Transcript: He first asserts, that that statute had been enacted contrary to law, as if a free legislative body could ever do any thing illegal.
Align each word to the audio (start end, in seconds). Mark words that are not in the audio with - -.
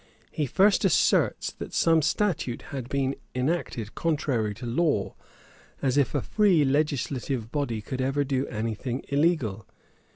He 0.31 0.47
first 0.47 0.83
asserts, 0.83 1.51
that 1.51 1.73
that 1.73 2.03
statute 2.03 2.61
had 2.73 2.89
been 2.89 3.15
enacted 3.35 3.93
contrary 3.93 4.55
to 4.55 4.65
law, 4.65 5.13
as 5.79 5.95
if 5.95 6.15
a 6.15 6.23
free 6.23 6.65
legislative 6.65 7.51
body 7.51 7.83
could 7.83 8.01
ever 8.01 8.23
do 8.23 8.47
any 8.47 8.73
thing 8.73 9.03
illegal. 9.09 9.67